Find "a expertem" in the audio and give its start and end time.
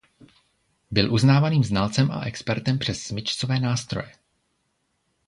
2.11-2.79